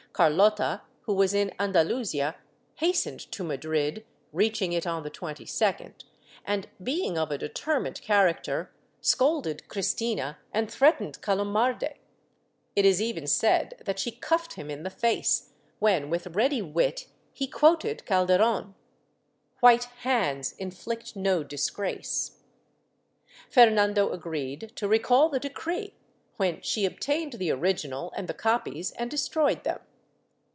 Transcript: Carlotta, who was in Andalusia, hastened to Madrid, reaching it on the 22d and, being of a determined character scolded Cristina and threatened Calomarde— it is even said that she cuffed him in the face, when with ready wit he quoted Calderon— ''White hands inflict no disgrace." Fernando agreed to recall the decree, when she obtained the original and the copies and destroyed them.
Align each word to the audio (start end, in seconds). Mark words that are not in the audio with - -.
Carlotta, 0.13 0.81
who 1.03 1.13
was 1.15 1.33
in 1.33 1.51
Andalusia, 1.59 2.35
hastened 2.75 3.21
to 3.31 3.43
Madrid, 3.45 4.05
reaching 4.33 4.71
it 4.73 4.85
on 4.85 5.01
the 5.03 5.09
22d 5.09 5.89
and, 6.45 6.67
being 6.83 7.17
of 7.17 7.31
a 7.31 7.37
determined 7.39 8.01
character 8.03 8.71
scolded 8.99 9.67
Cristina 9.69 10.37
and 10.53 10.69
threatened 10.69 11.21
Calomarde— 11.21 11.95
it 12.75 12.85
is 12.85 13.01
even 13.01 13.25
said 13.25 13.81
that 13.85 13.97
she 13.99 14.11
cuffed 14.11 14.53
him 14.55 14.69
in 14.69 14.83
the 14.83 14.89
face, 14.91 15.53
when 15.79 16.09
with 16.09 16.35
ready 16.35 16.61
wit 16.61 17.07
he 17.33 17.47
quoted 17.47 18.05
Calderon— 18.05 18.75
''White 19.63 19.85
hands 20.03 20.51
inflict 20.59 21.15
no 21.15 21.41
disgrace." 21.41 22.41
Fernando 23.49 24.11
agreed 24.11 24.73
to 24.75 24.89
recall 24.89 25.29
the 25.29 25.39
decree, 25.39 25.95
when 26.35 26.61
she 26.61 26.85
obtained 26.85 27.33
the 27.33 27.49
original 27.49 28.11
and 28.15 28.27
the 28.27 28.33
copies 28.35 28.91
and 28.91 29.09
destroyed 29.09 29.63
them. 29.63 29.79